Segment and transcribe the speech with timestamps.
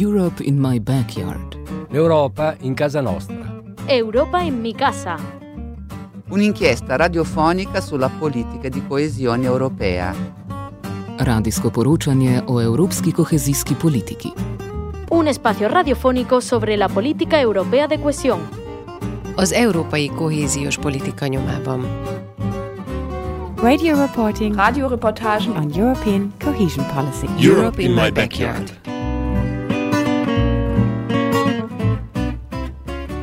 [0.00, 1.56] Europe in my backyard.
[1.90, 3.60] L'Europa in casa nostra.
[3.86, 5.18] Europa in mi casa.
[6.28, 10.14] Un'inchiesta radiofonica sulla politica di coesione europea.
[11.16, 14.32] Radijsko poročanje o evropski kohezijski politiki.
[15.10, 18.38] Un espacio radiofónico sobre la política europea de cohesión.
[19.34, 21.86] Az európai kohéziós politika nyomában.
[23.56, 27.26] Radio reporting, Radioreportagen on European cohesion policy.
[27.48, 28.97] Europe in my backyard.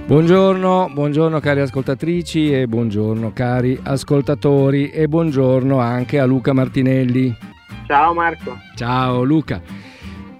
[0.07, 7.35] Buongiorno, buongiorno cari ascoltatrici e buongiorno cari ascoltatori e buongiorno anche a Luca Martinelli.
[7.87, 8.55] Ciao Marco.
[8.75, 9.59] Ciao Luca.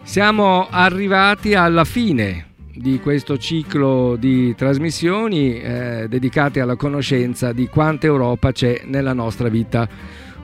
[0.04, 8.06] Siamo arrivati alla fine di questo ciclo di trasmissioni eh, dedicate alla conoscenza di quanta
[8.06, 9.90] Europa c'è nella nostra vita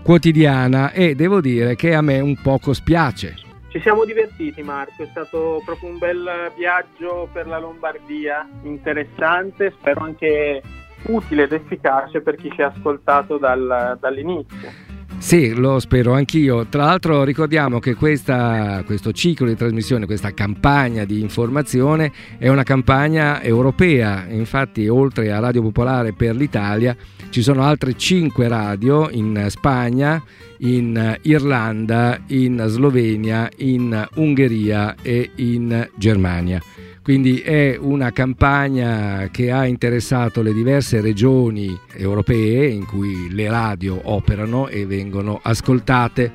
[0.01, 3.35] quotidiana e devo dire che a me un poco spiace.
[3.71, 10.01] Ci siamo divertiti Marco, è stato proprio un bel viaggio per la Lombardia, interessante, spero
[10.01, 10.61] anche
[11.03, 14.90] utile ed efficace per chi ci ha ascoltato dal- dall'inizio.
[15.21, 16.65] Sì, lo spero anch'io.
[16.65, 22.63] Tra l'altro ricordiamo che questa- questo ciclo di trasmissione, questa campagna di informazione è una
[22.63, 24.25] campagna europea.
[24.27, 26.97] Infatti, oltre a Radio Popolare per l'Italia,
[27.29, 30.21] ci sono altre cinque radio in Spagna,
[30.57, 36.59] in Irlanda, in Slovenia, in Ungheria e in Germania.
[37.03, 43.99] Quindi è una campagna che ha interessato le diverse regioni europee in cui le radio
[44.03, 46.31] operano e vengono ascoltate.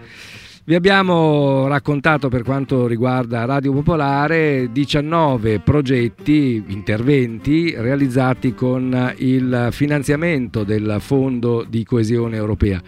[0.65, 10.65] Vi abbiamo raccontato per quanto riguarda Radio Popolare 19 progetti, interventi realizzati con il finanziamento
[10.65, 12.83] del Fondo di coesione europea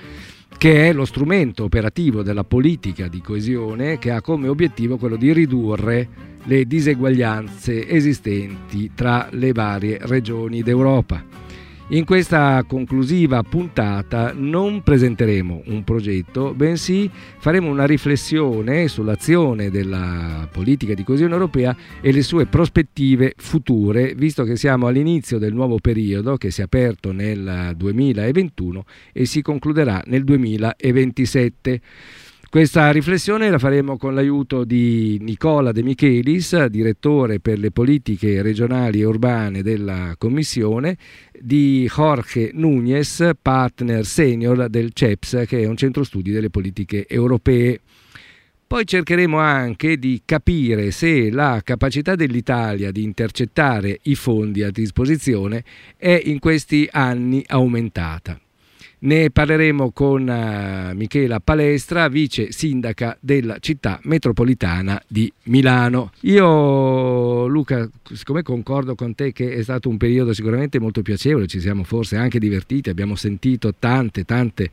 [0.58, 5.32] che è lo strumento operativo della politica di coesione che ha come obiettivo quello di
[5.32, 6.08] ridurre
[6.42, 11.47] le diseguaglianze esistenti tra le varie regioni d'Europa.
[11.90, 20.92] In questa conclusiva puntata non presenteremo un progetto, bensì faremo una riflessione sull'azione della politica
[20.92, 26.36] di coesione europea e le sue prospettive future, visto che siamo all'inizio del nuovo periodo
[26.36, 28.84] che si è aperto nel 2021
[29.14, 31.80] e si concluderà nel 2027.
[32.50, 39.02] Questa riflessione la faremo con l'aiuto di Nicola De Michelis, direttore per le politiche regionali
[39.02, 40.96] e urbane della Commissione,
[41.38, 47.80] di Jorge Núñez, partner senior del CEPS, che è un centro studi delle politiche europee.
[48.66, 55.62] Poi cercheremo anche di capire se la capacità dell'Italia di intercettare i fondi a disposizione
[55.98, 58.40] è in questi anni aumentata.
[59.00, 66.10] Ne parleremo con eh, Michela Palestra, vice sindaca della città metropolitana di Milano.
[66.22, 71.60] Io, Luca, siccome concordo con te che è stato un periodo sicuramente molto piacevole, ci
[71.60, 74.70] siamo forse anche divertiti, abbiamo sentito tante, tante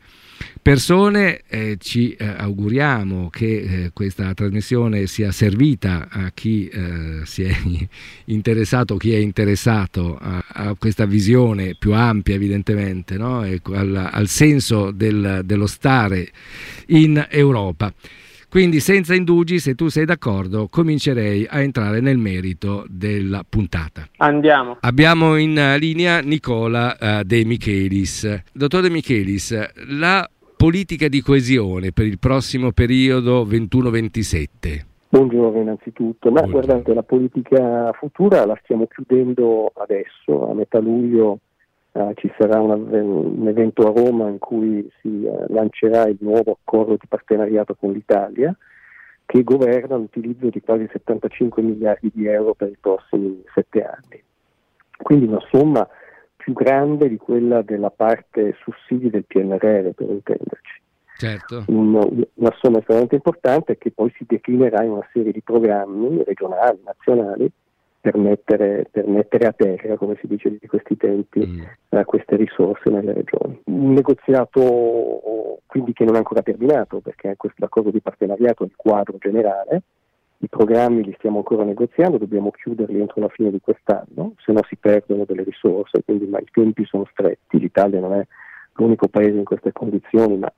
[0.61, 7.43] persone, eh, ci eh, auguriamo che eh, questa trasmissione sia servita a chi eh, si
[7.43, 7.55] è
[8.25, 13.43] interessato, chi è interessato a, a questa visione più ampia evidentemente, no?
[13.43, 16.27] e al, al senso del- dello stare
[16.87, 17.93] in Europa.
[18.49, 24.07] Quindi senza indugi, se tu sei d'accordo, comincerei a entrare nel merito della puntata.
[24.17, 24.77] Andiamo.
[24.79, 28.43] Abbiamo in eh, linea Nicola eh, De Michelis.
[28.53, 29.53] Dottor De Michelis,
[29.89, 34.47] la politica di coesione per il prossimo periodo 21-27.
[35.09, 36.65] Buongiorno innanzitutto, ma Buongiorno.
[36.65, 41.39] guardate la politica futura la stiamo chiudendo adesso, a metà luglio
[41.95, 46.57] eh, ci sarà una- un evento a Roma in cui si eh, lancerà il nuovo
[46.61, 48.55] accordo di partenariato con l'Italia
[49.25, 54.21] che governa l'utilizzo di quasi 75 miliardi di euro per i prossimi sette anni.
[55.01, 55.87] Quindi una somma
[56.35, 60.81] più grande di quella della parte sussidi del PNRR per intenderci
[61.17, 61.63] Certo.
[61.69, 66.79] un- una somma estremamente importante che poi si declinerà in una serie di programmi regionali,
[66.83, 67.49] nazionali,
[68.05, 71.61] per mettere, per mettere a terra, come si dice di questi tempi, Mm.
[71.89, 73.59] eh, queste risorse nelle regioni.
[73.65, 78.75] Un negoziato quindi che non è ancora terminato, perché questo accordo di partenariato è il
[78.75, 79.81] quadro generale,
[80.37, 84.59] i programmi li stiamo ancora negoziando, dobbiamo chiuderli entro la fine di quest'anno, se no
[84.67, 88.27] si perdono delle risorse, quindi ma i tempi sono stretti, l'Italia non è
[88.73, 90.53] l'unico paese in queste condizioni, ma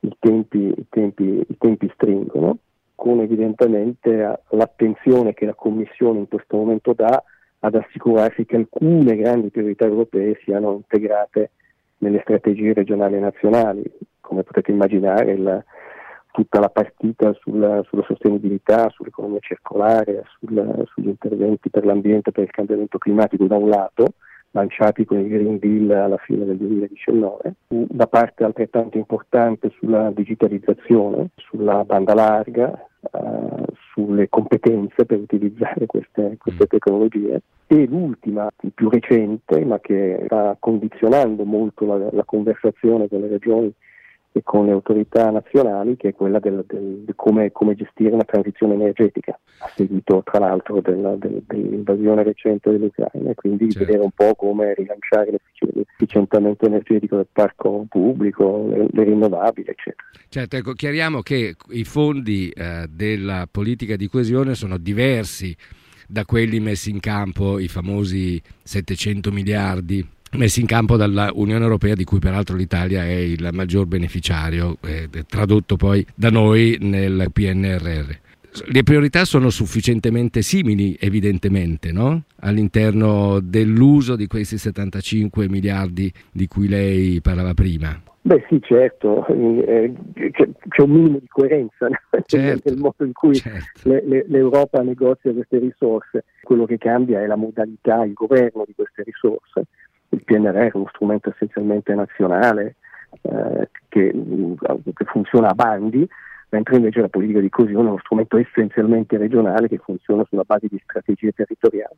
[0.00, 2.58] i tempi, i tempi- i tempi stringono,
[2.94, 7.22] con evidentemente l'attenzione che la Commissione in questo momento dà
[7.60, 11.50] ad assicurarsi che alcune grandi priorità europee siano integrate
[11.98, 13.82] nelle strategie regionali e nazionali.
[14.20, 15.64] Come potete immaginare, il
[16.34, 22.50] tutta la partita sulla, sulla sostenibilità, sull'economia circolare, sul, sugli interventi per l'ambiente, per il
[22.50, 24.14] cambiamento climatico da un lato,
[24.54, 31.30] lanciati con il Green Deal alla fine del 2019, da parte altrettanto importante sulla digitalizzazione,
[31.34, 37.42] sulla banda larga, eh, sulle competenze per utilizzare queste, queste, tecnologie.
[37.66, 43.72] E l'ultima, più recente, ma che sta condizionando molto la, la conversazione con le regioni
[44.36, 48.24] e con le autorità nazionali, che è quella del, del, di come, come, gestire una
[48.24, 53.86] transizione energetica, a seguito tra l'altro della, del, dell'invasione recente dell'Ucraina, e quindi certo.
[53.86, 55.38] vedere un po' come rilanciare
[55.72, 60.08] l'efficientamento energetico del parco pubblico, le, le rinnovabili, eccetera.
[60.28, 65.56] Certo, ecco, chiariamo che i fondi eh, della politica di coesione sono diversi
[66.08, 70.04] da quelli messi in campo, i famosi 700 miliardi
[70.36, 75.76] messi in campo dall'Unione Europea di cui peraltro l'Italia è il maggior beneficiario, eh, tradotto
[75.76, 78.22] poi da noi nel PNRR.
[78.66, 82.22] Le priorità sono sufficientemente simili, evidentemente, no?
[82.40, 88.00] all'interno dell'uso di questi 75 miliardi di cui lei parlava prima.
[88.26, 89.92] Beh sì, certo, eh,
[90.30, 91.88] c'è, c'è, un minimo di coerenza
[92.24, 93.86] certo, nel modo in cui certo.
[93.88, 96.24] le, le, l'Europa negozia queste risorse.
[96.42, 99.66] Quello che cambia è la modalità, il governo di queste risorse
[100.14, 102.76] il PNR è uno strumento essenzialmente nazionale
[103.22, 104.12] eh, che,
[104.94, 106.06] che, funziona a bandi,
[106.50, 110.66] mentre invece la politica di coesione è uno strumento essenzialmente regionale che funziona sulla base
[110.68, 111.96] di strategie territoriali.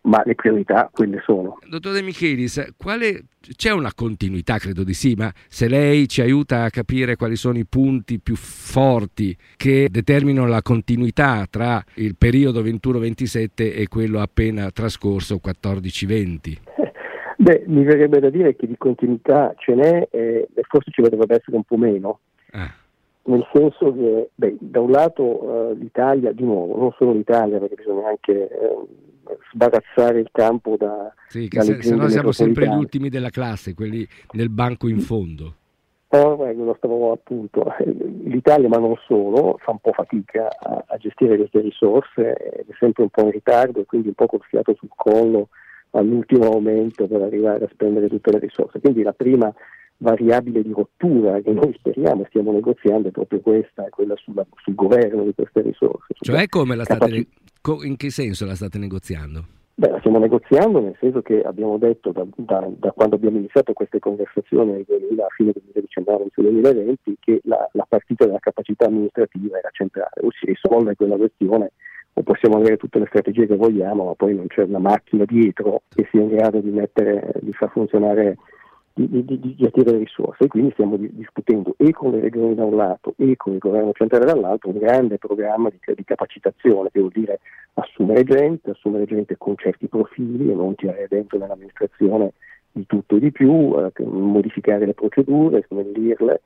[0.00, 1.58] Ma le priorità quelle sono.
[1.68, 3.24] Dottor De Michelis, quale,
[3.56, 7.58] c'è una continuità, credo di sì, ma se lei ci aiuta a capire quali sono
[7.58, 14.70] i punti più forti che determinano la continuità tra il periodo 21-27 e quello appena
[14.70, 16.56] trascorso 14-20?
[17.40, 21.56] Beh, mi verrebbe da dire che di continuità ce n'è e forse ci dovrebbe essere
[21.56, 22.18] un po' meno.
[22.50, 22.68] Ah.
[23.26, 27.76] Nel senso che, beh, da un lato uh, l'Italia, di nuovo, non solo l'Italia, perché
[27.76, 28.88] bisogna anche uh,
[29.52, 31.14] sbarazzare il campo da...
[31.28, 34.98] Sì, che se, se no siamo sempre gli ultimi della classe, quelli nel banco in
[34.98, 35.54] fondo.
[36.08, 37.72] Oh, eh, lo stavo appunto.
[38.24, 43.04] L'Italia, ma non solo, fa un po' fatica a, a gestire queste risorse, è sempre
[43.04, 45.50] un po' in ritardo e quindi un po' col fiato sul collo
[45.92, 48.80] all'ultimo aumento per arrivare a spendere tutte le risorse.
[48.80, 49.52] Quindi la prima
[49.98, 54.74] variabile di rottura che noi speriamo stiamo negoziando è proprio questa, è quella sulla, sul
[54.74, 56.14] governo di queste risorse.
[56.20, 57.26] Cioè come la state,
[57.60, 59.56] capaci- in che senso la state negoziando?
[59.74, 63.72] Beh, la stiamo negoziando nel senso che abbiamo detto da, da, da quando abbiamo iniziato
[63.72, 69.68] queste conversazioni a fine 2019 inizio 2020 che la, la partita della capacità amministrativa era
[69.72, 71.72] centrale, o si risolve quella questione
[72.18, 75.82] o possiamo avere tutte le strategie che vogliamo, ma poi non c'è una macchina dietro
[75.88, 78.36] che sia in grado di, mettere, di far funzionare,
[78.92, 80.44] di, di, di, gestire le risorse.
[80.44, 83.92] E quindi stiamo discutendo e con le regioni da un lato e con il governo
[83.92, 87.38] centrale dall'altro un grande programma di, capacitazione, che vuol dire
[87.74, 92.32] assumere gente, assumere gente con certi profili e non tirare dentro nell'amministrazione
[92.72, 96.40] di tutto e di più, eh, modificare le procedure, snellirle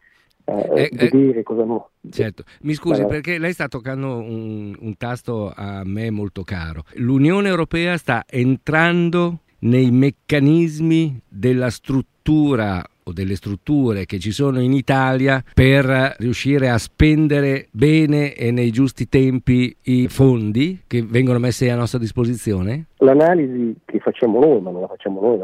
[0.44, 1.90] eh, eh, vedere cosa no.
[2.10, 6.82] Certo, mi scusi perché lei sta toccando un, un tasto a me molto caro.
[6.94, 14.72] L'Unione Europea sta entrando nei meccanismi della struttura o delle strutture che ci sono in
[14.72, 21.68] Italia per riuscire a spendere bene e nei giusti tempi i fondi che vengono messi
[21.68, 22.86] a nostra disposizione?
[22.98, 25.38] L'analisi che facciamo noi, ma non la facciamo noi,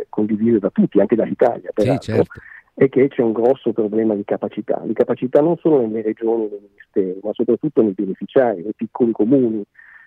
[0.00, 2.40] è condivisa da tutti, anche dall'Italia, peraltro, sì, certo
[2.74, 6.48] è che c'è un grosso problema di capacità, di capacità non solo nelle regioni e
[6.48, 9.62] nei ministeri, ma soprattutto nei beneficiari, nei piccoli comuni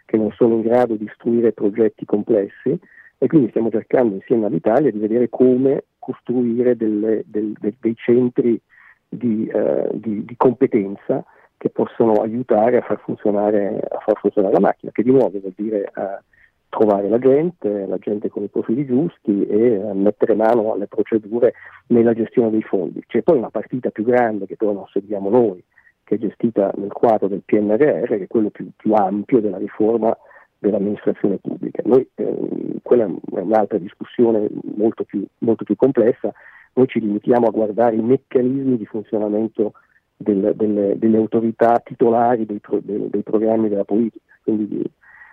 [0.05, 2.77] che non sono in grado di istruire progetti complessi.
[3.17, 8.59] E quindi stiamo cercando insieme all'Italia di vedere come costruire delle, del, del, dei centri
[9.07, 11.23] di, uh, di, di, competenza
[11.57, 15.53] che possono aiutare a far, funzionare, a far funzionare la macchina, che di nuovo vuol
[15.55, 16.21] dire uh,
[16.69, 21.53] trovare la gente, la gente con i profili giusti e eh, mettere mano alle procedure
[21.87, 23.03] nella gestione dei fondi.
[23.07, 25.63] C'è poi una partita più grande che però non seguiamo noi,
[26.03, 30.15] che è gestita nel quadro del PNRR, che è quello più, più ampio della riforma
[30.57, 31.81] dell'amministrazione pubblica.
[31.85, 36.33] Noi, eh, quella è un'altra discussione molto più, molto più, complessa,
[36.73, 39.73] noi ci limitiamo a guardare i meccanismi di funzionamento
[40.17, 44.83] del, delle, delle, autorità titolari dei, pro, dei, dei, programmi della politica, quindi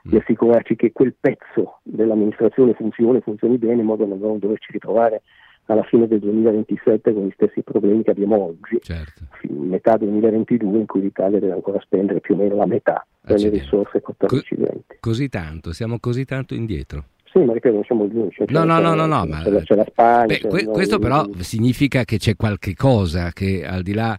[0.02, 4.72] di, di assicurarci che quel pezzo dell'amministrazione funzioni, funzioni bene in modo da non doverci
[4.72, 5.22] ritrovare
[5.66, 9.22] alla fine del 2027 con gli stessi problemi che abbiamo oggi, certo.
[9.48, 14.02] metà 2022 in cui l'Italia deve ancora spendere più o meno la metà delle risorse
[14.02, 14.98] 14-20.
[15.00, 17.04] così tanto, siamo così tanto indietro.
[17.24, 18.44] Sì, ma ripeto, non siamo gli unici.
[18.48, 19.42] No, no, no, no, no, ma...
[19.42, 20.36] c'è, la, Spagna.
[20.70, 24.18] Questo però significa che c'è qualche cosa che al di là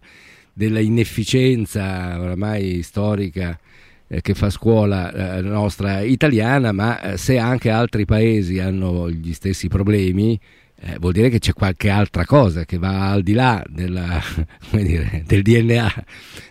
[0.52, 3.56] della inefficienza oramai storica
[4.06, 9.68] che fa scuola eh, nostra italiana, ma eh, se anche altri paesi hanno gli stessi
[9.68, 10.38] problemi,
[10.80, 14.18] eh, vuol dire che c'è qualche altra cosa che va al di là della,
[14.72, 15.88] dire, del DNA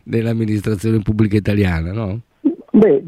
[0.04, 2.22] dell'amministrazione pubblica italiana, no?
[2.72, 3.04] Beh,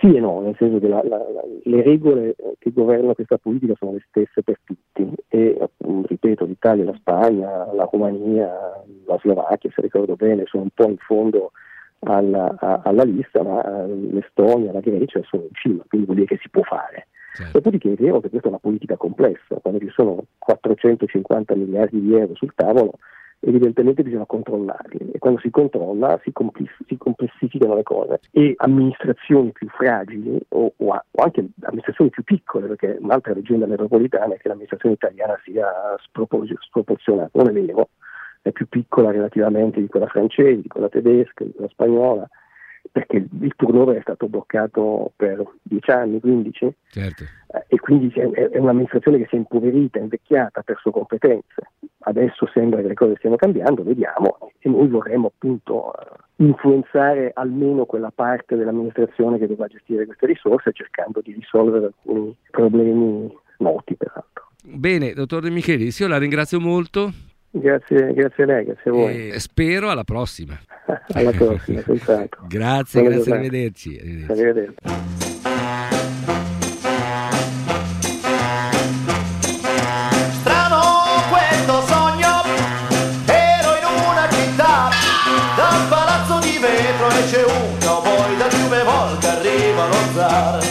[0.00, 1.20] sì e no, nel senso che la, la,
[1.64, 5.58] le regole che governano questa politica sono le stesse per tutti e
[6.06, 8.48] ripeto l'Italia, la Spagna, la Romania,
[9.06, 11.50] la Slovacchia se ricordo bene sono un po' in fondo
[12.00, 16.34] alla, a, alla lista ma eh, l'Estonia, la Grecia sono in cima, quindi vuol dire
[16.34, 17.08] che si può fare.
[17.34, 17.52] Certo.
[17.52, 22.14] Dopodiché è vero che questa è una politica complessa, quando ci sono 450 miliardi di
[22.14, 22.94] euro sul tavolo
[23.40, 29.52] evidentemente bisogna controllarli e quando si controlla si, compl- si complessificano le cose e amministrazioni
[29.52, 34.38] più fragili o, o, a- o, anche amministrazioni più piccole, perché un'altra leggenda metropolitana è
[34.38, 35.68] che l'amministrazione italiana sia
[36.02, 37.90] spropor- sproporzionata, non è vero,
[38.42, 42.28] è più piccola relativamente di quella francese, di quella tedesca, di quella spagnola,
[42.90, 47.24] perché il turnover è stato bloccato per 10 anni, 15, certo.
[47.52, 51.70] eh, e quindi è, è, un'amministrazione che si è impoverita, invecchiata, ha perso competenze.
[52.00, 57.84] Adesso sembra che le cose stiano cambiando, vediamo, e noi vorremmo appunto eh, influenzare almeno
[57.84, 64.48] quella parte dell'amministrazione che dovrà gestire queste risorse, cercando di risolvere alcuni problemi noti peraltro.
[64.62, 67.10] Bene, dottor De Michelis, io la ringrazio molto.
[67.50, 69.30] Grazie, grazie a lei, grazie a voi.
[69.30, 70.58] E spero alla prossima.
[71.14, 72.44] alla prossima, senz'altro.
[72.48, 73.98] grazie, Buona grazie, arrivederci.
[73.98, 74.32] arrivederci.
[74.32, 75.16] arrivederci.
[87.30, 90.64] c'è un cowboy da fiume Volga arriva lo zar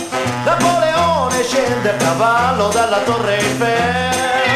[0.43, 4.46] Napoleone scende a cavallo dalla torre Eiffel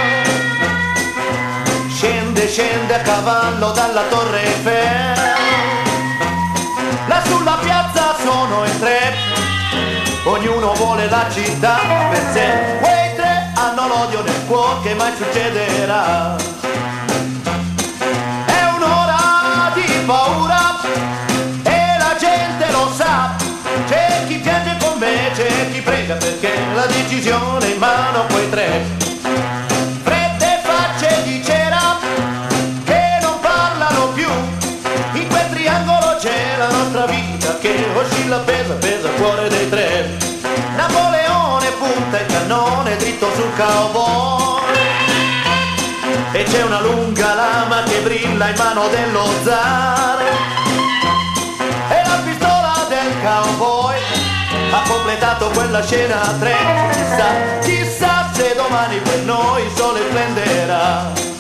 [2.51, 5.15] Scende, a cavallo dalla torre Eiffel.
[7.07, 9.13] Là sulla piazza sono in tre.
[10.25, 11.79] Ognuno vuole la città
[12.09, 12.77] per sé.
[12.81, 16.35] Quei tre hanno l'odio nel cuore che mai succederà.
[18.45, 20.77] È un'ora di paura
[21.63, 23.33] E la gente lo sa.
[23.87, 28.25] C'è chi piange con me, c'è chi prega Perché la decisione è in mano a
[28.25, 29.10] quei tre
[38.71, 40.17] pesa, pesa cuore dei tre.
[40.75, 44.61] Napoleone punta il cannone dritto sul cowboy.
[46.33, 50.19] E c'è una lunga lama che brilla in mano dello zar.
[51.89, 53.99] E la pistola del cowboy
[54.71, 56.55] ha completato quella scena a tre.
[56.91, 61.30] Chissà, chissà se domani per noi il sole splenderà.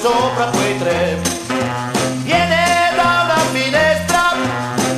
[0.00, 1.18] Sopra quei tre.
[2.22, 4.34] Viene da una finestra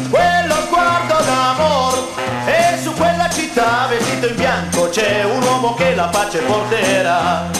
[0.08, 2.08] quello sguardo d'amor
[2.46, 7.50] e su quella città vestito in bianco c'è un uomo che la pace porterà.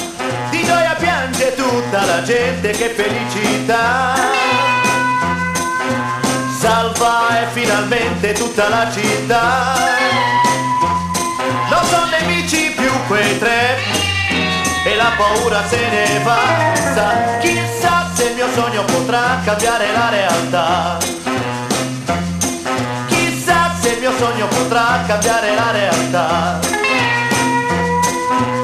[0.50, 4.14] Di gioia piange tutta la gente, che felicità.
[6.60, 9.74] Salva e finalmente tutta la città.
[11.70, 13.91] Non sono nemici più quei tre
[15.02, 16.40] la paura se ne va.
[16.74, 20.98] Chissà, chissà se il mio sogno potrà cambiare la realtà.
[23.08, 26.60] Chissà se il mio sogno potrà cambiare la realtà.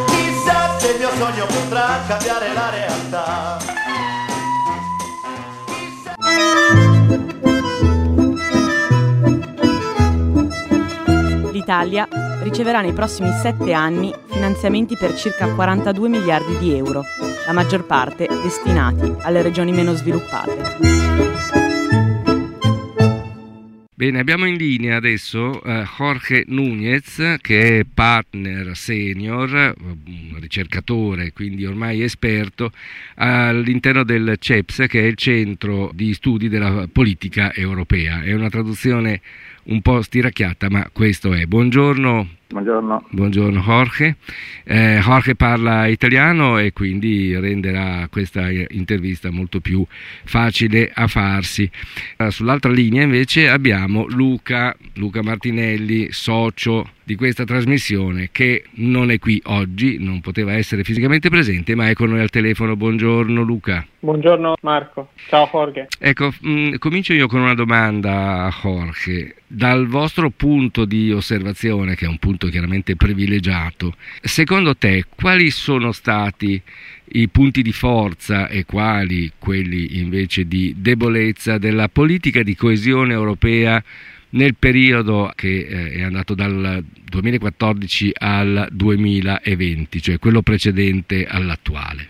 [0.06, 3.56] Chissà se il mio sogno potrà cambiare la realtà.
[11.50, 17.04] L'Italia riceverà nei prossimi sette anni finanziamenti per circa 42 miliardi di euro,
[17.46, 20.88] la maggior parte destinati alle regioni meno sviluppate.
[23.98, 31.66] Bene, abbiamo in linea adesso uh, Jorge Núñez, che è partner senior, un ricercatore, quindi
[31.66, 32.70] ormai esperto,
[33.16, 38.22] all'interno del CEPS, che è il Centro di Studi della Politica Europea.
[38.22, 39.20] È una traduzione
[39.68, 41.46] un po' stiracchiata, ma questo è.
[41.46, 42.37] Buongiorno.
[42.50, 43.04] Buongiorno.
[43.10, 44.16] Buongiorno Jorge.
[44.64, 49.84] Eh, Jorge parla italiano e quindi renderà questa intervista molto più
[50.24, 51.70] facile a farsi.
[52.16, 59.18] Uh, sull'altra linea invece abbiamo Luca, Luca Martinelli, socio di questa trasmissione che non è
[59.18, 62.76] qui oggi, non poteva essere fisicamente presente, ma è con noi al telefono.
[62.76, 63.86] Buongiorno Luca.
[64.00, 65.88] Buongiorno Marco, ciao Jorge.
[65.98, 69.36] Ecco, mh, mm, comincio io con una domanda a Jorge.
[69.46, 75.90] Dal vostro punto di osservazione, che è un punto chiaramente privilegiato, secondo te quali sono
[75.90, 76.62] stati
[77.12, 83.82] i punti di forza e quali quelli invece di debolezza della politica di coesione europea
[84.30, 92.08] nel periodo che eh, è andato dal 2014 al 2020, cioè quello precedente all'attuale?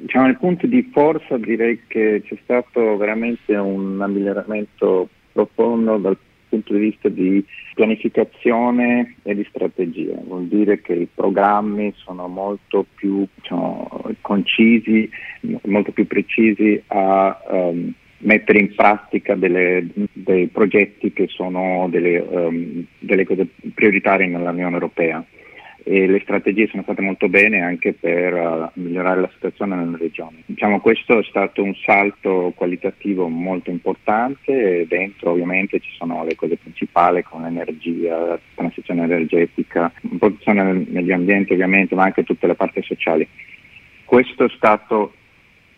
[0.00, 6.16] Diciamo, nel punto di forza direi che c'è stato veramente un miglioramento profondo dal
[6.48, 10.14] punto di vista di pianificazione e di strategia.
[10.24, 15.08] Vuol dire che i programmi sono molto più diciamo, concisi,
[15.64, 22.84] molto più precisi a um, mettere in pratica delle, dei progetti che sono delle, um,
[22.98, 25.24] delle cose prioritarie nell'Unione Europea
[25.84, 30.42] e le strategie sono state molto bene anche per uh, migliorare la situazione nelle regioni.
[30.46, 36.34] Diciamo, questo è stato un salto qualitativo molto importante e dentro ovviamente ci sono le
[36.34, 42.46] cose principali come l'energia, la transizione energetica, protezione del medio ambiente ovviamente, ma anche tutte
[42.46, 43.26] le parti sociali.
[44.04, 45.12] Questo è stato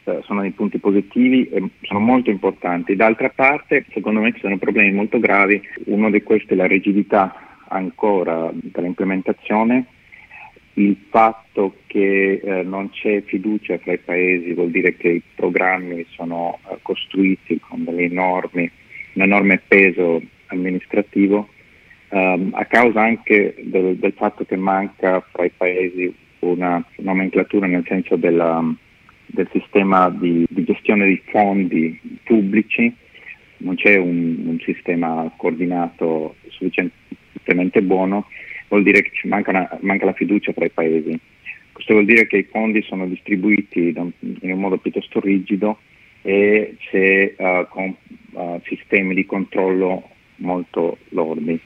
[0.05, 2.97] eh, sono dei punti positivi e sono molto importanti.
[2.97, 5.61] D'altra parte, secondo me ci sono problemi molto gravi.
[5.87, 9.87] Uno di questi è la rigidità ancora dell'implementazione.
[10.75, 16.07] Il fatto che eh, non c'è fiducia fra i paesi vuol dire che i programmi
[16.11, 18.71] sono eh, costruiti con enormi,
[19.15, 21.49] un enorme peso amministrativo,
[22.09, 27.85] ehm, a causa anche del, del, fatto che manca fra i paesi una nomenclatura nel
[27.87, 28.63] senso della,
[29.27, 32.93] del sistema di, di, gestione dei fondi pubblici,
[33.59, 37.10] non c'è un, un sistema coordinato sufficientemente
[37.83, 38.27] buono,
[38.69, 41.19] vuol dire che manca, una, manca, la fiducia tra i paesi.
[41.73, 45.79] Questo vuol dire che i fondi sono distribuiti in un modo piuttosto rigido
[46.23, 47.95] e c'è uh, con
[48.33, 51.59] uh, sistemi di controllo molto lordi.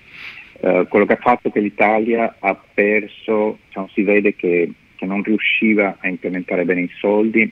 [0.61, 4.71] Uh, quello che ha fatto che l'Italia ha perso, diciamo, si vede che
[5.05, 7.51] che non riusciva a implementare bene i soldi,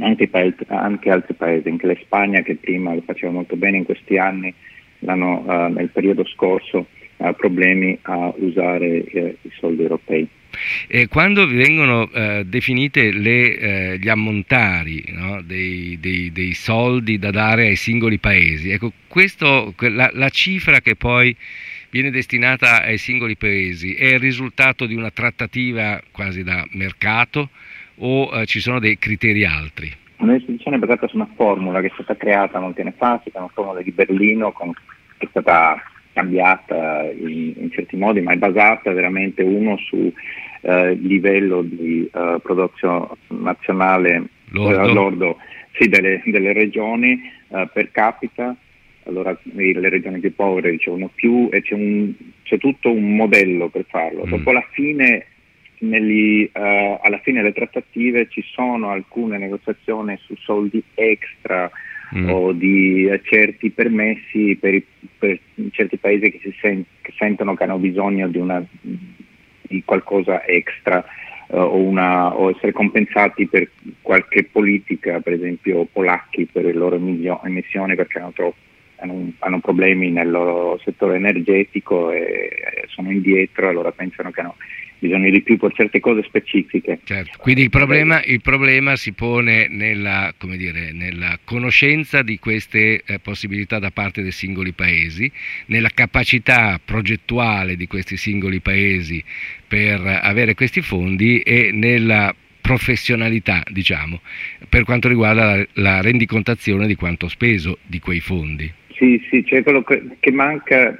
[0.00, 3.84] anche, paesi, anche altri paesi, anche la Spagna che prima lo faceva molto bene in
[3.84, 4.52] questi anni,
[4.98, 10.28] nel periodo scorso uh, problemi a usare uh, i soldi europei.
[10.88, 17.30] E quando vengono eh, definite le, eh, gli ammontari no, dei, dei, dei, soldi da
[17.30, 21.36] dare ai singoli paesi, ecco, questo, la, la cifra che poi
[21.90, 27.50] viene destinata ai singoli paesi è il risultato di una trattativa quasi da mercato
[27.96, 29.92] o eh, ci sono dei criteri altri?
[30.18, 33.48] Un'istituzione è basata su una formula che è stata creata molti anni fa, si chiama
[33.52, 35.82] formula di Berlino, con, che è stata
[36.16, 40.10] cambiata in, in, certi modi, ma è basata veramente uno sul
[40.62, 45.36] eh, livello di eh, prodotto nazionale lordo, eh, lordo
[45.72, 48.56] sì, delle, delle, regioni eh, per capita
[49.04, 53.84] allora le regioni più povere ricevono più e c'è, un, c'è tutto un modello per
[53.88, 54.26] farlo.
[54.26, 54.30] Mm.
[54.30, 55.26] Dopo la fine,
[55.78, 61.70] negli, uh, alla fine delle trattative ci sono alcune negoziazioni su soldi extra
[62.14, 62.30] mm.
[62.30, 64.86] o di certi permessi per, i,
[65.18, 65.38] per,
[65.70, 71.04] certi paesi che, sen- che, sentono che hanno bisogno di, una, di qualcosa extra.
[71.48, 73.70] Uh, o, una, o, essere compensati per
[74.02, 78.56] qualche politica, per esempio polacchi per le loro emissioni perché hanno troppo
[78.96, 84.56] hanno, hanno, problemi nel loro settore energetico e sono indietro, allora pensano che hanno
[84.98, 87.00] bisogno di più per certe cose specifiche.
[87.04, 87.38] Certo.
[87.38, 93.78] Quindi il problema, il problema, si pone nella, dire, nella conoscenza di queste eh, possibilità
[93.78, 95.30] da parte dei singoli paesi,
[95.66, 99.22] nella capacità progettuale di questi singoli paesi
[99.66, 104.20] per avere questi fondi e nella professionalità, diciamo,
[104.68, 108.72] per quanto riguarda la, la rendicontazione di quanto speso di quei fondi.
[108.96, 110.96] Sì, sì, c'è quello che manca,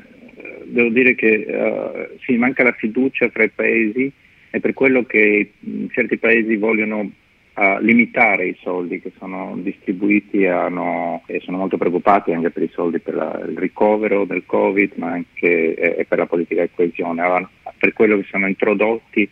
[0.66, 4.10] devo dire che uh, sì, manca la fiducia fra i paesi
[4.50, 5.52] e per quello che
[5.90, 12.32] certi paesi vogliono uh, limitare i soldi che sono distribuiti hanno, e sono molto preoccupati
[12.32, 16.26] anche per i soldi per la, il ricovero del Covid ma anche eh, per la
[16.26, 17.48] politica di coesione.
[17.78, 19.28] Per quello che sono introdotti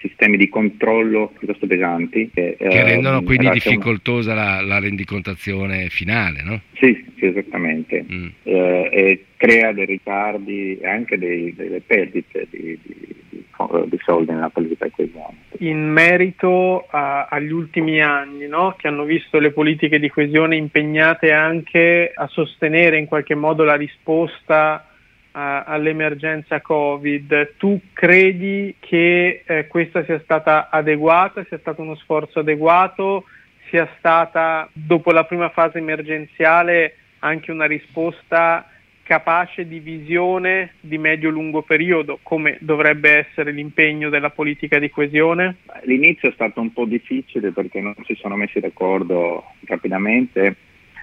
[0.00, 2.30] sistemi di controllo piuttosto pesanti.
[2.32, 6.60] Che, che ehm, rendono quindi difficoltosa la, la, rendicontazione finale, no?
[6.74, 8.04] Sì, sì esattamente.
[8.10, 8.26] Mm.
[8.42, 13.44] Eh, e crea dei ritardi e anche dei, delle perdite di, di, di,
[13.86, 15.36] di, soldi nella politica di coesione.
[15.58, 18.74] In merito a, agli ultimi anni, no?
[18.78, 23.76] che hanno visto le politiche di coesione impegnate anche a sostenere in qualche modo la
[23.76, 24.89] risposta
[25.32, 33.24] all'emergenza Covid, tu credi che eh, questa sia stata adeguata, sia stato uno sforzo adeguato,
[33.68, 38.66] sia stata dopo la prima fase emergenziale anche una risposta
[39.10, 45.56] capace di visione di medio-lungo periodo, come dovrebbe essere l'impegno della politica di coesione?
[45.82, 50.54] L'inizio è stato un po' difficile perché non si sono messi d'accordo rapidamente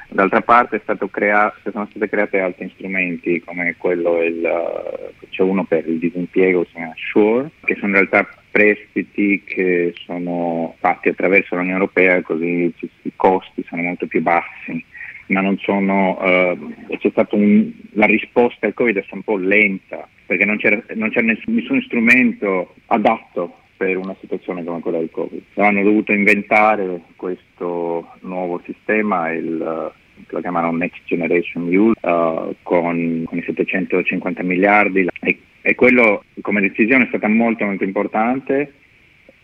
[0.09, 4.41] D'altra parte crea- sono stati creati altri strumenti come quello, il,
[5.29, 10.75] c'è uno per il disimpiego, si chiama SURE, che sono in realtà prestiti che sono
[10.79, 14.83] fatti attraverso l'Unione Europea così i costi sono molto più bassi,
[15.27, 16.57] ma non sono, eh,
[16.97, 20.81] c'è stata un, la risposta al Covid è stata un po' lenta perché non c'era,
[20.95, 25.41] non c'era nessun, nessun strumento adatto per una situazione come quella del Covid.
[25.55, 33.37] Hanno dovuto inventare questo nuovo sistema, il, lo chiamano Next Generation EU, uh, con, con,
[33.37, 38.73] i 750 miliardi e, e quello come decisione è stata molto molto importante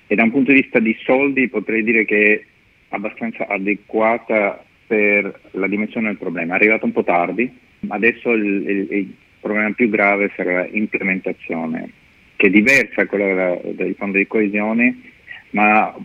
[0.07, 2.45] e da un punto di vista di soldi potrei dire che è
[2.89, 6.53] abbastanza adeguata per la dimensione del problema.
[6.53, 7.51] È arrivato un po' tardi,
[7.87, 12.01] adesso il, il, il problema più grave sarà l'implementazione
[12.43, 14.99] che è diversa da quella dei fondi di coesione,
[15.51, 15.95] ma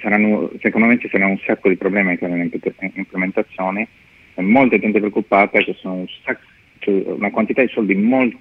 [0.00, 3.88] saranno, secondo me ci saranno un sacco di problemi nell'implementazione
[4.34, 6.40] e molta gente preoccupata che sono un sacco,
[6.78, 8.38] cioè una quantità di soldi molto,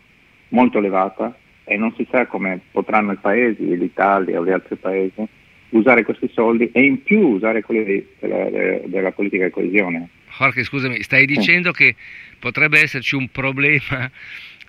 [0.50, 5.28] molto elevata e non si sa come potranno i paesi, l'Italia o gli altri paesi,
[5.72, 10.08] usare questi soldi e in più usare quelli della, della politica di coesione.
[10.30, 11.84] Jorge, scusami, stai dicendo sì.
[11.84, 11.96] che
[12.40, 14.10] potrebbe esserci un problema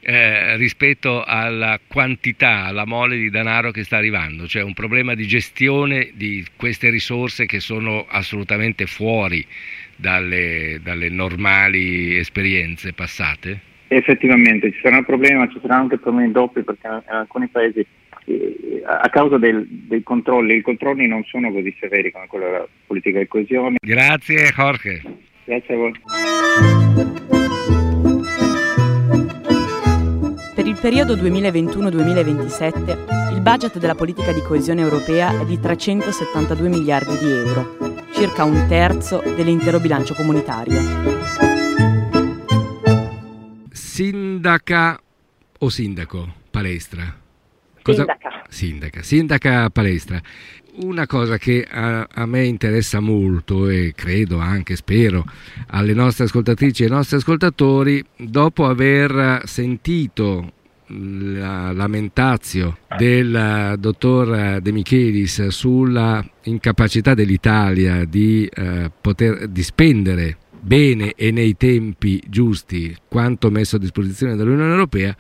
[0.00, 5.26] eh, rispetto alla quantità, alla mole di denaro che sta arrivando, cioè un problema di
[5.26, 9.44] gestione di queste risorse che sono assolutamente fuori
[9.96, 13.60] dalle, dalle normali esperienze passate?
[13.88, 17.84] Effettivamente ci sarà un problema, ci saranno anche problemi doppi perché in alcuni paesi
[18.26, 22.68] eh, a causa del, dei controlli, i controlli non sono così severi come quello della
[22.86, 23.76] politica di coesione.
[23.80, 25.02] Grazie Jorge.
[25.44, 27.36] Grazie a voi.
[30.68, 37.30] Il periodo 2021-2027 il budget della politica di coesione europea è di 372 miliardi di
[37.30, 40.78] euro, circa un terzo dell'intero bilancio comunitario.
[43.70, 45.00] Sindaca
[45.58, 46.34] o sindaco?
[46.50, 47.16] Palestra?
[47.80, 48.04] Cosa...
[48.04, 48.44] Sindaca.
[48.50, 49.02] Sindaca.
[49.02, 50.20] Sindaca Palestra.
[50.82, 55.24] Una cosa che a, a, me interessa molto e credo anche, spero,
[55.68, 60.52] alle nostre ascoltatrici e ai nostri ascoltatori, dopo aver sentito
[60.88, 71.12] la lamentazio del dottor De Michelis sulla incapacità dell'Italia di, eh, poter, di spendere bene
[71.14, 75.16] e nei tempi giusti quanto messo a disposizione dall'Unione Europea,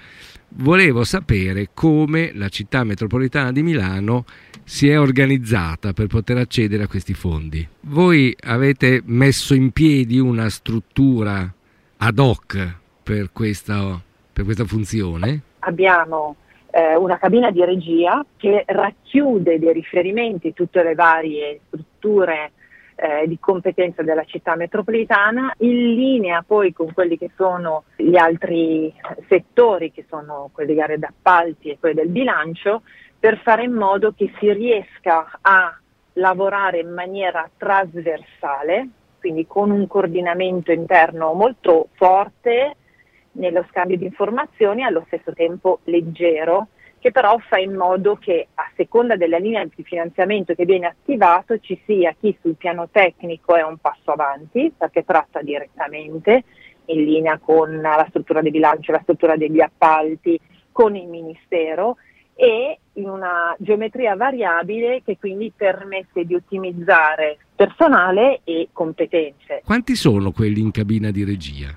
[0.56, 4.24] volevo sapere come la città metropolitana di Milano
[4.64, 7.66] si è organizzata per poter accedere a questi fondi.
[7.82, 11.52] Voi avete messo in piedi una struttura
[11.96, 14.02] ad hoc per questa,
[14.32, 15.42] per questa funzione?
[15.68, 16.36] Abbiamo
[16.70, 22.52] eh, una cabina di regia che racchiude dei riferimenti tutte le varie strutture
[22.94, 28.92] eh, di competenza della città metropolitana, in linea poi con quelli che sono gli altri
[29.28, 32.80] settori, che sono quelli di gare d'appalti e quelli del bilancio,
[33.20, 35.78] per fare in modo che si riesca a
[36.14, 38.88] lavorare in maniera trasversale,
[39.20, 42.74] quindi con un coordinamento interno molto forte
[43.38, 48.70] nello scambio di informazioni, allo stesso tempo leggero, che però fa in modo che a
[48.76, 53.62] seconda della linea di finanziamento che viene attivato ci sia chi sul piano tecnico è
[53.62, 56.44] un passo avanti perché tratta direttamente
[56.86, 60.38] in linea con la struttura di bilancio, la struttura degli appalti,
[60.72, 61.96] con il Ministero
[62.34, 69.62] e in una geometria variabile che quindi permette di ottimizzare personale e competenze.
[69.64, 71.76] Quanti sono quelli in cabina di regia?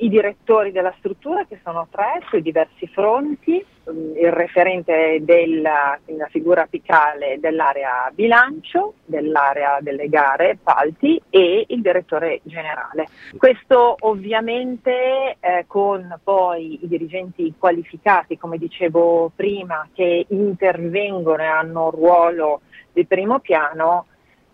[0.00, 5.98] I direttori della struttura che sono tre sui diversi fronti, mm, il referente della
[6.30, 13.06] figura apicale dell'area bilancio, dell'area delle gare, palti e il direttore generale.
[13.36, 21.84] Questo ovviamente eh, con poi i dirigenti qualificati, come dicevo prima, che intervengono e hanno
[21.86, 22.60] un ruolo
[22.92, 24.06] di primo piano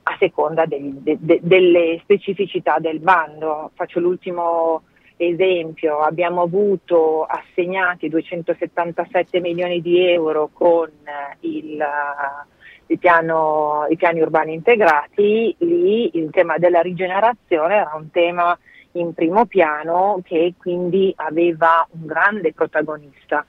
[0.04, 3.70] a seconda dei, de, de, delle specificità del bando.
[3.74, 4.83] Faccio l'ultimo
[5.16, 12.46] esempio, abbiamo avuto assegnati 277 milioni di euro con eh, il, eh,
[12.87, 18.59] il piano, i piani urbani integrati, lì il tema della rigenerazione era un tema
[18.92, 23.44] in primo piano che quindi aveva un grande protagonista.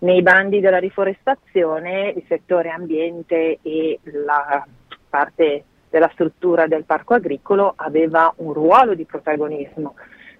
[0.00, 4.64] Nei bandi della riforestazione il settore ambiente e la
[5.08, 9.94] parte della struttura del parco agricolo aveva un ruolo di protagonismo,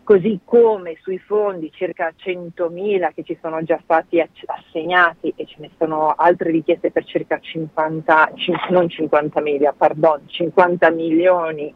[0.08, 5.70] così come sui fondi circa 100.000 che ci sono già stati assegnati e ce ne
[5.76, 8.32] sono altre richieste per circa 50,
[8.70, 11.74] non 50.000, pardon, 50 milioni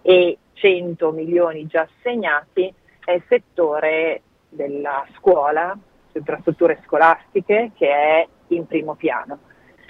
[0.00, 2.72] e 100 milioni già assegnati
[3.04, 5.78] è il settore della scuola,
[6.12, 9.40] infrastrutture scolastiche che è in primo piano.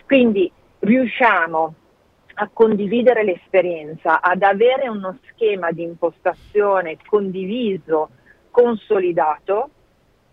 [0.07, 1.73] Quindi riusciamo
[2.39, 8.11] a condividere l'esperienza, ad avere uno schema di impostazione condiviso,
[8.51, 9.71] consolidato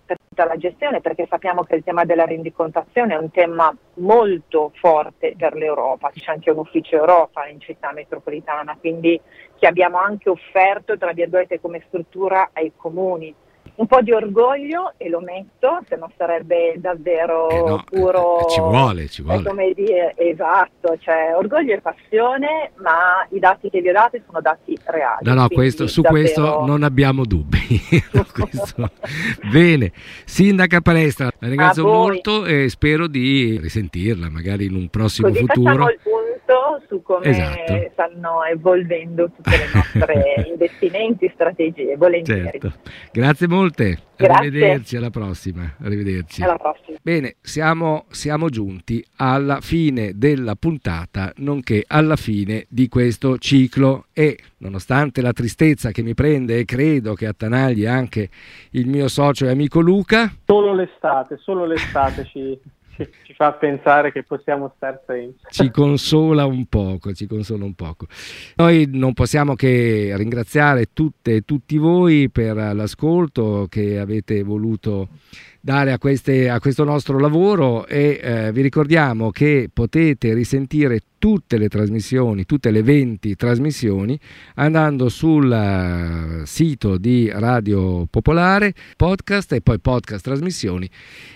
[0.05, 4.71] per tutta la gestione, perché sappiamo che il tema della rendicontazione è un tema molto
[4.75, 9.19] forte per l'Europa, c'è anche un ufficio Europa in città metropolitana, quindi
[9.57, 13.33] che abbiamo anche offerto, tra virgolette, come struttura ai comuni
[13.75, 18.41] un po' di orgoglio e lo metto, se no sarebbe davvero eh no, puro.
[18.41, 19.43] Eh, ci vuole, ci vuole.
[19.43, 24.41] Come dire, esatto, cioè orgoglio e passione, ma i dati che vi ho dati sono
[24.41, 25.25] dati reali.
[25.25, 26.23] No, no, questo, su davvero...
[26.23, 27.59] questo non abbiamo dubbi.
[29.51, 29.91] Bene,
[30.25, 35.89] Sindaca Palestra, la ringrazio molto e spero di risentirla magari in un prossimo Così futuro.
[35.89, 35.97] il
[36.53, 37.89] punto su come Esatto.
[37.91, 42.59] stanno evolvendo tutti i nostri investimenti, strategie, volentieri.
[42.59, 42.73] Certo.
[43.11, 43.97] Grazie molte.
[44.15, 44.47] Grazie.
[44.47, 45.75] Arrivederci, alla prossima.
[45.81, 46.43] Arrivederci.
[46.43, 46.97] Alla prossima.
[47.01, 54.37] Bene, siamo, siamo giunti alla fine della puntata, nonché alla fine di questo ciclo e
[54.57, 58.29] nonostante la tristezza che mi prende e credo che attanagli anche
[58.71, 62.57] il mio socio e amico Luca, Solo l'estate, solo l'estate ci,
[62.95, 65.47] ci, ci fa pensare che possiamo star senza.
[65.49, 68.07] ci consola un poco, ci consola un poco.
[68.55, 75.09] Noi non possiamo che ringraziare tutte e tutti voi per l'ascolto che avete voluto
[75.65, 81.57] dare a, queste- a questo nostro lavoro e eh, vi ricordiamo che potete risentire tutte
[81.57, 84.19] le trasmissioni, tutte le 20 trasmissioni
[84.55, 90.89] andando sul eh, sito di Radio Popolare, podcast e poi podcast trasmissioni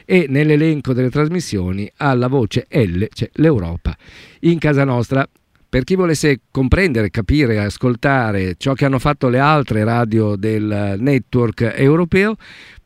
[0.04, 3.96] e nell'elenco delle trasmissioni alla voce L c'è l'Europa
[4.42, 5.26] in casa nostra.
[5.70, 11.74] Per chi volesse comprendere, capire, ascoltare ciò che hanno fatto le altre radio del network
[11.76, 12.38] europeo,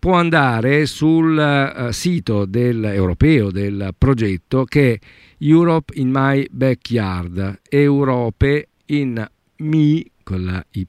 [0.02, 5.00] può andare sul eh, sito del, europeo del progetto che è
[5.38, 10.88] Europe in My Backyard, Europe in Mi con la Y,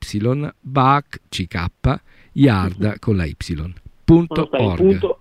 [0.63, 2.01] back, CK,
[2.33, 3.37] yard con la Y.
[3.37, 4.77] Punto Punto org.
[4.77, 5.19] punto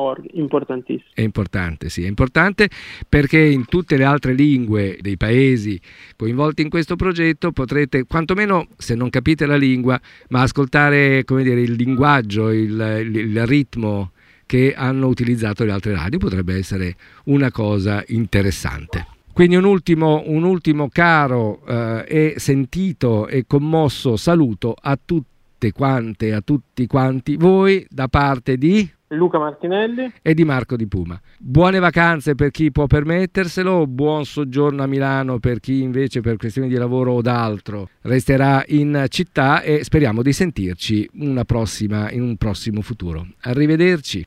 [0.00, 1.10] org, importantissimo.
[1.14, 2.68] È importante, sì, è importante
[3.08, 5.80] perché in tutte le altre lingue dei paesi
[6.16, 11.72] coinvolti in questo progetto potrete, quantomeno se non capite la lingua, ma ascoltare dire, il
[11.72, 14.12] linguaggio, il, il- il ritmo
[14.46, 19.06] che hanno utilizzato le altre radio, potrebbe essere una cosa interessante.
[19.32, 26.32] Quindi un ultimo, un ultimo caro eh, e sentito e commosso saluto a tutte quante,
[26.34, 31.20] a tutti quanti voi da parte di Luca Martinelli, e di Marco Di Puma.
[31.38, 36.68] Buone vacanze per chi può permetterselo, buon soggiorno a Milano per chi invece per questioni
[36.68, 42.36] di lavoro o d'altro resterà in città e speriamo di sentirci una prossima, in un
[42.36, 43.26] prossimo futuro.
[43.42, 44.26] Arrivederci.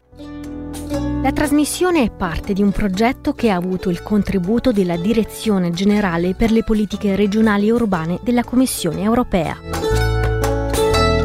[1.22, 6.36] La trasmissione è parte di un progetto che ha avuto il contributo della Direzione Generale
[6.36, 9.93] per le Politiche Regionali e Urbane della Commissione Europea.